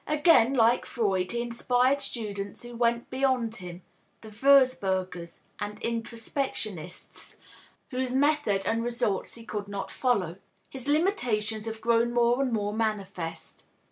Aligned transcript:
Again, 0.07 0.55
like 0.55 0.87
Freud, 0.87 1.31
he 1.31 1.43
inspired 1.43 2.01
students 2.01 2.63
who 2.63 2.75
went 2.75 3.11
beyond 3.11 3.57
him 3.57 3.83
(the 4.21 4.29
Wurzburgers 4.29 5.41
and 5.59 5.79
introspectionists) 5.79 7.35
whose 7.91 8.11
method 8.15 8.63
and 8.65 8.83
results 8.83 9.35
he 9.35 9.45
could 9.45 9.67
not 9.67 9.91
follow. 9.91 10.37
His 10.71 10.87
limitations 10.87 11.67
have 11.67 11.81
grown 11.81 12.11
more 12.15 12.41
and 12.41 12.51
more 12.51 12.73
manifest. 12.73 13.65